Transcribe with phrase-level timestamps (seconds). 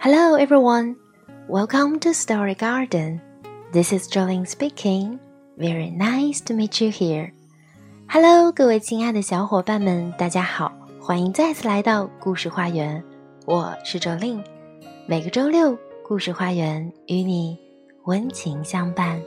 [0.00, 0.94] Hello, everyone.
[1.48, 3.20] Welcome to Story Garden.
[3.72, 5.18] This is Jolene speaking.
[5.58, 7.32] Very nice to meet you here.
[8.08, 10.70] Hello，各位亲爱的小伙伴们，大家好，
[11.00, 13.02] 欢迎再次来到故事花园。
[13.44, 14.44] 我是 Jolene。
[15.08, 15.76] 每个周六，
[16.06, 17.58] 故事花园与你
[18.04, 19.20] 温情相伴。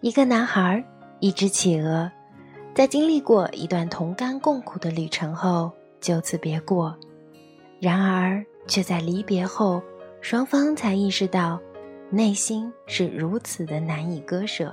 [0.00, 0.84] 一个男孩，
[1.18, 2.08] 一只企鹅。
[2.78, 5.68] 在经历过一段同甘共苦的旅程后，
[6.00, 6.96] 就此别过。
[7.80, 9.82] 然而，却在离别后，
[10.20, 11.60] 双方才意识到，
[12.08, 14.72] 内心是如此的难以割舍。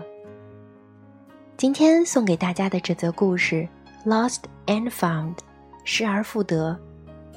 [1.57, 3.67] 今天送给大家的这则故事
[4.07, 5.33] 《Lost and Found》，
[5.83, 6.79] 失而复得，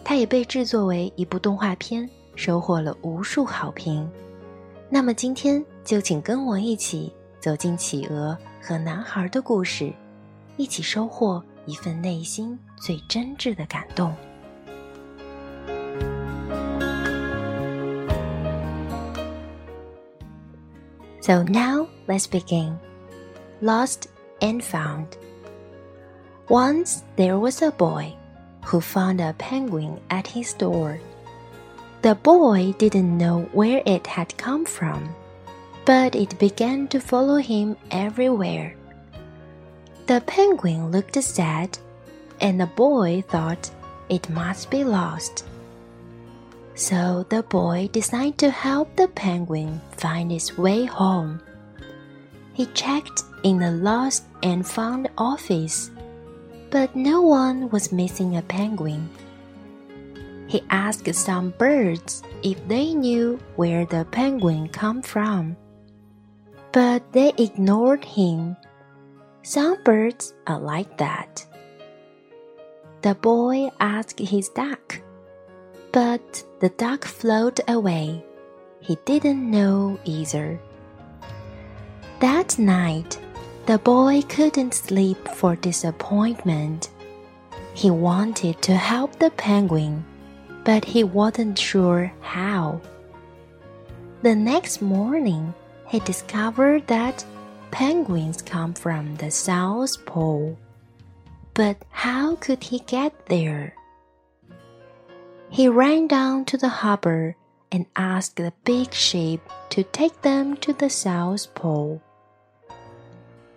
[0.05, 4.07] 它也被制作为一部动画片，收获了无数好评。
[4.91, 7.11] 那么，今天就请跟我一起
[7.41, 9.91] 走进企鹅和男孩的故事。
[10.58, 14.14] 一起收获一份内心最真挚的感动。
[21.22, 22.78] So now let's begin.
[23.62, 24.10] Lost
[24.42, 25.08] and found.
[26.50, 28.14] Once there was a boy
[28.66, 31.00] who found a penguin at his door.
[32.02, 35.16] The boy didn't know where it had come from,
[35.86, 38.76] but it began to follow him everywhere.
[40.09, 41.77] The penguin looked sad,
[42.41, 43.71] and the boy thought
[44.09, 45.45] it must be lost.
[46.75, 51.43] So the boy decided to help the penguin find its way home.
[52.55, 55.91] He checked in the lost and found office,
[56.71, 59.11] but no one was missing a penguin.
[60.47, 65.55] He asked some birds if they knew where the penguin come from,
[66.73, 68.57] but they ignored him
[69.49, 71.47] some birds are like that.
[73.01, 75.01] The boy asked his duck,
[75.91, 78.23] but the duck floated away.
[78.81, 80.61] He didn't know either.
[82.21, 83.19] That night,
[83.65, 86.91] the boy couldn't sleep for disappointment.
[87.73, 90.05] He wanted to help the penguin,
[90.63, 92.83] but he wasn't sure how.
[94.21, 95.55] The next morning,
[95.87, 97.25] he discovered that
[97.71, 100.59] penguins come from the South Pole.
[101.55, 103.75] But how could he get there?
[105.51, 107.37] He ran down to the harbor
[107.73, 109.41] and asked the big ship
[109.71, 112.03] to take them to the South Pole.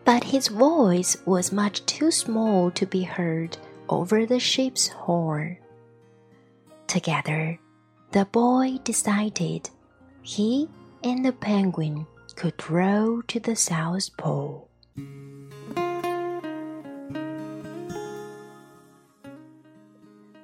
[0.03, 3.57] But his voice was much too small to be heard
[3.87, 5.57] over the ship's horn.
[6.87, 7.59] Together,
[8.11, 9.69] the boy decided
[10.21, 10.67] he
[11.03, 12.07] and the penguin
[12.41, 14.67] could row to the South Pole.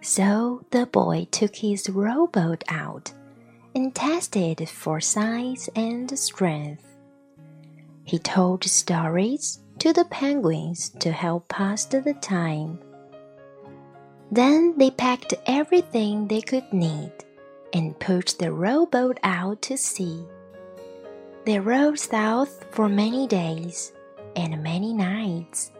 [0.01, 3.11] So the boy took his rowboat out
[3.73, 6.85] and tested for size and strength.
[8.03, 12.77] He told stories to the penguins to help pass the time.
[14.31, 17.13] Then they packed everything they could need
[17.73, 20.27] and put the rowboat out to sea.
[21.47, 23.93] They rowed south for many days
[24.35, 25.71] and many nights.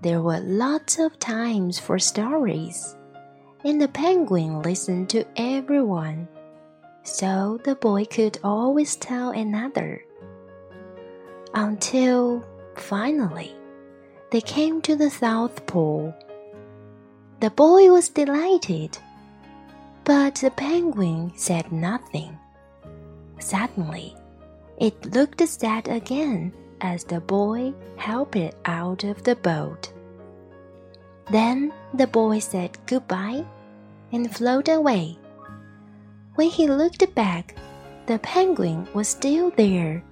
[0.00, 2.94] There were lots of times for stories,
[3.64, 6.28] and the penguin listened to everyone,
[7.02, 10.04] so the boy could always tell another.
[11.52, 13.56] Until finally,
[14.30, 16.14] they came to the South Pole.
[17.40, 18.96] The boy was delighted,
[20.04, 22.38] but the penguin said nothing.
[23.40, 24.14] Suddenly,
[24.78, 29.92] it looked sad again as the boy helped it out of the boat.
[31.30, 33.44] Then the boy said goodbye
[34.12, 35.18] and floated away.
[36.34, 37.56] When he looked back,
[38.06, 40.04] the penguin was still there,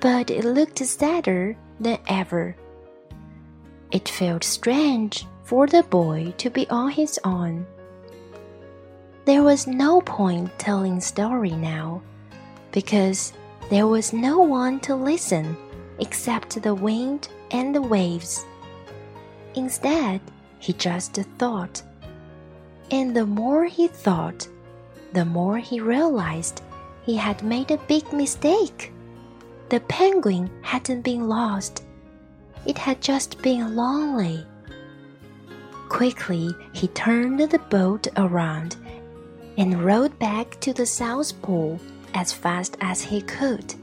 [0.00, 2.56] but it looked sadder than ever.
[3.90, 7.66] It felt strange for the boy to be on his own.
[9.24, 12.00] There was no point telling story now,
[12.72, 13.32] because
[13.70, 15.56] there was no one to listen
[15.98, 18.44] except the wind and the waves.
[19.54, 20.20] Instead,
[20.58, 21.82] he just thought.
[22.90, 24.48] And the more he thought,
[25.12, 26.62] the more he realized
[27.04, 28.92] he had made a big mistake.
[29.68, 31.84] The penguin hadn't been lost,
[32.66, 34.44] it had just been lonely.
[35.88, 38.76] Quickly, he turned the boat around
[39.56, 41.80] and rowed back to the South Pole
[42.14, 43.74] as fast as he could.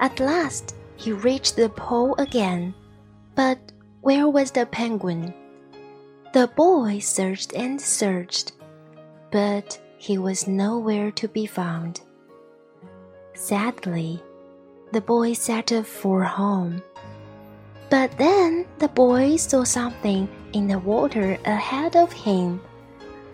[0.00, 2.74] At last, he reached the pole again,
[3.34, 3.58] but
[4.06, 5.34] Where was the penguin?
[6.32, 8.52] The boy searched and searched,
[9.32, 12.02] but he was nowhere to be found.
[13.34, 14.22] Sadly,
[14.92, 16.84] the boy set off for home.
[17.90, 22.60] But then the boy saw something in the water ahead of him.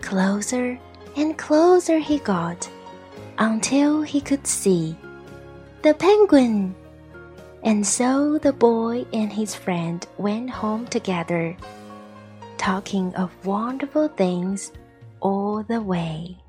[0.01, 0.79] Closer
[1.15, 2.67] and closer he got
[3.37, 4.95] until he could see
[5.81, 6.75] the penguin.
[7.63, 11.55] And so the boy and his friend went home together,
[12.57, 14.71] talking of wonderful things
[15.21, 16.42] all the way.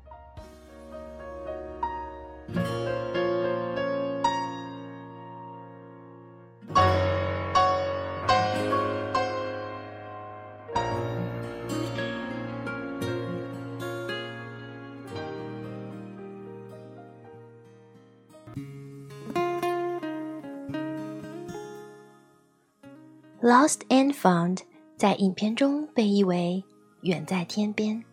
[23.41, 24.59] Lost and found
[24.97, 26.63] 在影片中被译为
[27.03, 28.03] “远在天边”，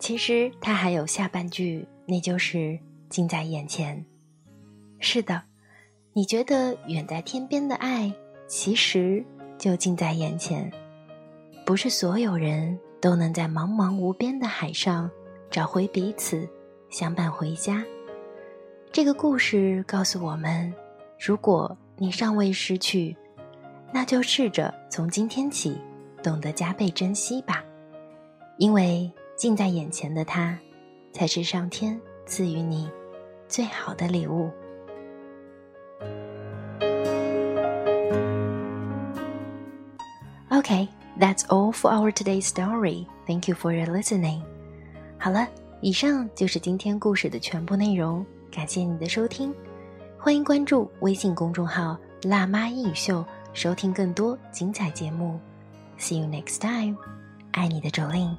[0.00, 4.04] 其实它还有下半句，那就是“近在眼前”。
[4.98, 5.42] 是的，
[6.12, 8.12] 你觉得远在天边的爱，
[8.48, 9.24] 其实
[9.56, 10.72] 就近在眼前。
[11.64, 15.08] 不是所有人都能在茫茫无边的海上
[15.48, 16.48] 找回彼此，
[16.90, 17.84] 相伴回家。
[18.94, 20.72] 这个故事告诉我们：
[21.18, 23.16] 如果你尚未失去，
[23.92, 25.76] 那就试着从今天起，
[26.22, 27.64] 懂得加倍珍惜吧，
[28.56, 30.56] 因为近在眼前的他，
[31.12, 32.88] 才是上天赐予你
[33.48, 34.48] 最好的礼物。
[40.50, 40.86] Okay,
[41.18, 43.08] that's all for our today's story.
[43.26, 44.42] Thank you for your listening.
[45.18, 45.48] 好了，
[45.80, 49.52] 以上就是今天故事的全部内容，感谢你的收听，
[50.16, 53.26] 欢迎关注微信公众号“辣妈英语秀”。
[53.52, 55.40] 收听更多精彩节目
[55.98, 56.96] ，See you next time，
[57.50, 58.36] 爱你的周令。